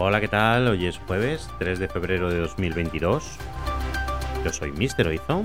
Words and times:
Hola, 0.00 0.20
¿qué 0.20 0.28
tal? 0.28 0.68
Hoy 0.68 0.86
es 0.86 0.96
jueves 0.96 1.50
3 1.58 1.80
de 1.80 1.88
febrero 1.88 2.30
de 2.30 2.38
2022. 2.38 3.36
Yo 4.44 4.52
soy 4.52 4.70
Mr. 4.70 5.08
Oizo 5.08 5.42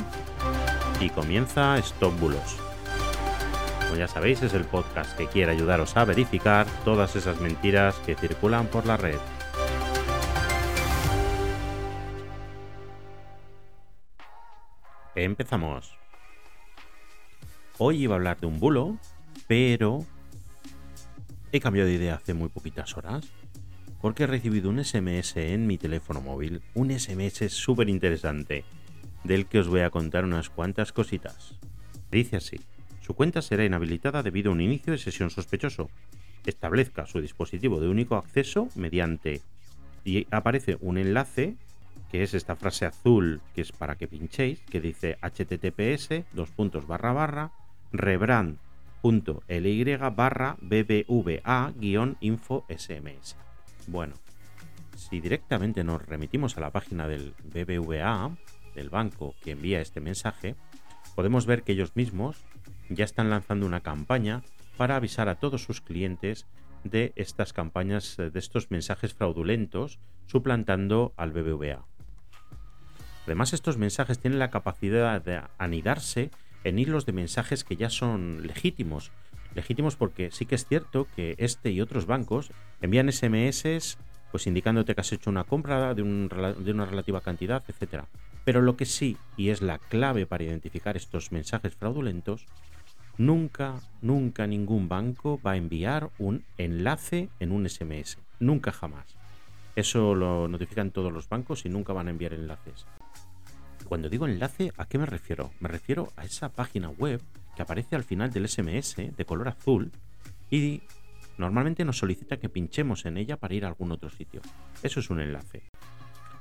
y 0.99 1.09
comienza 1.09 1.75
Stop 1.79 2.19
Bulos. 2.19 2.59
Como 3.81 3.95
ya 3.95 4.07
sabéis, 4.07 4.43
es 4.43 4.53
el 4.53 4.65
podcast 4.65 5.17
que 5.17 5.25
quiere 5.25 5.53
ayudaros 5.53 5.97
a 5.97 6.05
verificar 6.05 6.67
todas 6.85 7.15
esas 7.15 7.41
mentiras 7.41 7.95
que 8.05 8.13
circulan 8.13 8.67
por 8.67 8.85
la 8.85 8.95
red. 8.95 9.17
Empezamos. 15.15 15.97
Hoy 17.79 18.03
iba 18.03 18.13
a 18.13 18.17
hablar 18.17 18.39
de 18.39 18.45
un 18.45 18.59
bulo, 18.59 18.97
pero 19.47 20.05
he 21.51 21.59
cambiado 21.59 21.89
de 21.89 21.95
idea 21.95 22.15
hace 22.15 22.35
muy 22.35 22.49
poquitas 22.49 22.95
horas 22.95 23.33
porque 24.03 24.23
he 24.23 24.27
recibido 24.27 24.69
un 24.69 24.83
SMS 24.83 25.37
en 25.37 25.65
mi 25.65 25.77
teléfono 25.77 26.19
móvil, 26.19 26.61
un 26.73 26.91
SMS 26.91 27.49
súper 27.53 27.87
interesante, 27.87 28.65
del 29.23 29.45
que 29.45 29.59
os 29.59 29.69
voy 29.69 29.79
a 29.79 29.91
contar 29.91 30.25
unas 30.25 30.49
cuantas 30.49 30.91
cositas. 30.91 31.55
Dice 32.11 32.35
así, 32.35 32.59
su 32.99 33.13
cuenta 33.13 33.41
será 33.41 33.63
inhabilitada 33.63 34.21
debido 34.21 34.49
a 34.49 34.53
un 34.55 34.59
inicio 34.59 34.91
de 34.91 34.99
sesión 34.99 35.29
sospechoso. 35.29 35.89
Establezca 36.45 37.05
su 37.05 37.21
dispositivo 37.21 37.79
de 37.79 37.87
único 37.87 38.17
acceso 38.17 38.67
mediante... 38.75 39.39
Y 40.03 40.27
aparece 40.31 40.77
un 40.81 40.97
enlace, 40.97 41.55
que 42.11 42.23
es 42.23 42.33
esta 42.33 42.57
frase 42.57 42.85
azul, 42.85 43.39
que 43.55 43.61
es 43.61 43.71
para 43.71 43.95
que 43.95 44.09
pinchéis, 44.09 44.59
que 44.69 44.81
dice 44.81 45.17
https 45.21 46.25
dos 46.33 46.49
puntos 46.49 46.87
barra 46.87 47.13
barra 47.13 47.53
rebrand.ly 47.93 49.85
barra 50.13 50.57
bbva-info 50.59 51.05
sms. 52.67 53.37
Bueno, 53.87 54.15
si 54.95 55.19
directamente 55.19 55.83
nos 55.83 56.05
remitimos 56.05 56.57
a 56.57 56.61
la 56.61 56.71
página 56.71 57.07
del 57.07 57.33
BBVA, 57.43 58.35
del 58.75 58.89
banco 58.89 59.35
que 59.43 59.51
envía 59.51 59.81
este 59.81 60.01
mensaje, 60.01 60.55
podemos 61.15 61.45
ver 61.45 61.63
que 61.63 61.73
ellos 61.73 61.95
mismos 61.95 62.37
ya 62.89 63.05
están 63.05 63.29
lanzando 63.29 63.65
una 63.65 63.81
campaña 63.81 64.41
para 64.77 64.95
avisar 64.95 65.29
a 65.29 65.35
todos 65.35 65.63
sus 65.63 65.81
clientes 65.81 66.47
de 66.83 67.13
estas 67.15 67.53
campañas, 67.53 68.17
de 68.17 68.31
estos 68.39 68.71
mensajes 68.71 69.13
fraudulentos, 69.13 69.99
suplantando 70.25 71.13
al 71.17 71.31
BBVA. 71.31 71.85
Además, 73.25 73.53
estos 73.53 73.77
mensajes 73.77 74.19
tienen 74.19 74.39
la 74.39 74.49
capacidad 74.49 75.21
de 75.21 75.41
anidarse 75.57 76.29
en 76.63 76.79
hilos 76.79 77.05
de 77.05 77.13
mensajes 77.13 77.63
que 77.63 77.77
ya 77.77 77.89
son 77.89 78.45
legítimos, 78.45 79.11
legítimos 79.55 79.95
porque 79.95 80.31
sí 80.31 80.45
que 80.45 80.55
es 80.55 80.65
cierto 80.65 81.07
que 81.15 81.35
este 81.37 81.71
y 81.71 81.81
otros 81.81 82.05
bancos 82.05 82.51
envían 82.81 83.11
SMS 83.11 83.97
pues 84.31 84.47
indicándote 84.47 84.95
que 84.95 85.01
has 85.01 85.11
hecho 85.11 85.29
una 85.29 85.43
compra 85.43 85.93
de, 85.93 86.01
de 86.01 86.71
una 86.71 86.85
relativa 86.87 87.21
cantidad, 87.21 87.63
etc. 87.67 88.05
Pero 88.43 88.61
lo 88.61 88.75
que 88.75 88.85
sí, 88.85 89.15
y 89.37 89.49
es 89.49 89.61
la 89.61 89.77
clave 89.77 90.25
para 90.25 90.43
identificar 90.43 90.97
estos 90.97 91.31
mensajes 91.31 91.75
fraudulentos, 91.75 92.47
nunca, 93.19 93.79
nunca 94.01 94.47
ningún 94.47 94.89
banco 94.89 95.39
va 95.45 95.51
a 95.51 95.57
enviar 95.57 96.09
un 96.17 96.43
enlace 96.57 97.29
en 97.39 97.51
un 97.51 97.69
SMS. 97.69 98.17
Nunca 98.39 98.71
jamás. 98.71 99.05
Eso 99.75 100.15
lo 100.15 100.47
notifican 100.47 100.89
todos 100.89 101.13
los 101.13 101.29
bancos 101.29 101.65
y 101.65 101.69
nunca 101.69 101.93
van 101.93 102.07
a 102.07 102.11
enviar 102.11 102.33
enlaces. 102.33 102.87
Cuando 103.87 104.09
digo 104.09 104.25
enlace, 104.25 104.71
¿a 104.77 104.87
qué 104.87 104.97
me 104.97 105.05
refiero? 105.05 105.51
Me 105.59 105.69
refiero 105.69 106.11
a 106.15 106.25
esa 106.25 106.49
página 106.49 106.89
web 106.89 107.21
que 107.55 107.61
aparece 107.61 107.95
al 107.95 108.03
final 108.03 108.31
del 108.31 108.47
SMS 108.47 108.95
de 108.95 109.25
color 109.25 109.47
azul 109.47 109.91
y 110.49 110.81
normalmente 111.37 111.85
nos 111.85 111.97
solicita 111.97 112.37
que 112.37 112.49
pinchemos 112.49 113.05
en 113.05 113.17
ella 113.17 113.37
para 113.37 113.53
ir 113.53 113.65
a 113.65 113.67
algún 113.67 113.91
otro 113.91 114.09
sitio. 114.09 114.41
Eso 114.81 114.99
es 114.99 115.09
un 115.09 115.19
enlace. 115.19 115.63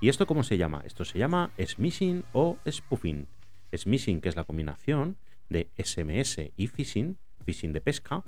¿Y 0.01 0.09
esto 0.09 0.27
cómo 0.27 0.43
se 0.43 0.59
llama? 0.59 0.83
Esto 0.85 1.05
se 1.05 1.19
llama 1.19 1.51
smishing 1.65 2.25
o 2.33 2.59
spoofing. 2.69 3.27
Smishing, 3.75 4.21
que 4.21 4.29
es 4.29 4.37
la 4.37 4.45
combinación 4.45 5.17
de 5.49 5.69
SMS 5.79 6.51
y 6.57 6.67
phishing, 6.67 7.17
phishing 7.45 7.73
de 7.73 7.81
pesca, 7.81 8.23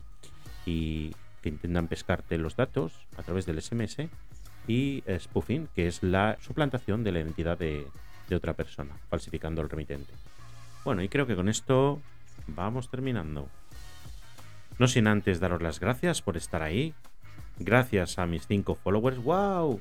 y 0.65 1.11
que 1.43 1.49
intentan 1.49 1.89
pescarte 1.89 2.39
los 2.39 2.56
datos 2.56 3.06
a 3.17 3.23
través 3.23 3.44
del 3.44 3.61
SMS, 3.61 4.09
y 4.67 5.03
spoofing, 5.19 5.69
que 5.75 5.87
es 5.89 6.03
la 6.03 6.39
suplantación 6.41 7.05
de 7.05 7.12
la 7.12 7.21
identidad 7.21 7.59
de, 7.59 7.87
de 8.28 8.37
otra 8.37 8.55
persona, 8.55 8.97
falsificando 9.11 9.61
el 9.61 9.69
remitente. 9.69 10.12
Bueno, 10.84 11.03
y 11.03 11.09
creo 11.09 11.27
que 11.27 11.37
con 11.37 11.49
esto 11.49 12.00
vamos 12.47 12.91
terminando. 12.91 13.49
No 14.78 14.88
sin 14.88 15.06
antes 15.06 15.41
daros 15.41 15.62
las 15.62 15.81
gracias 15.81 16.22
por 16.22 16.37
estar 16.37 16.62
ahí. 16.62 16.94
Gracias 17.59 18.19
a 18.19 18.27
mis 18.27 18.47
5 18.47 18.75
followers. 18.75 19.19
¡Wow! 19.19 19.81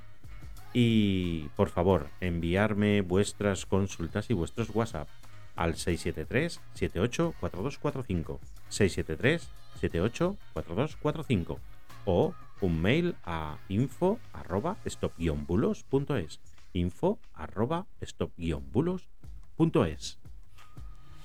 Y 0.73 1.49
por 1.55 1.69
favor, 1.69 2.09
enviarme 2.19 3.01
vuestras 3.01 3.65
consultas 3.65 4.29
y 4.29 4.33
vuestros 4.33 4.69
WhatsApp 4.73 5.07
al 5.55 5.75
673 5.75 6.59
784245 6.73 8.39
673 8.69 9.49
784245 9.79 11.59
o 12.05 12.33
un 12.61 12.81
mail 12.81 13.15
a 13.23 13.57
info 13.69 14.19
arroba 14.31 14.77
stop-bulos.es 14.85 16.39
info 16.73 17.19
arroba 17.33 17.85
stop-bulos.es 18.01 20.19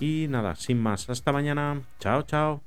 y 0.00 0.26
nada, 0.28 0.54
sin 0.56 0.80
más, 0.80 1.08
hasta 1.10 1.32
mañana. 1.32 1.82
Chao, 2.00 2.22
chao. 2.22 2.62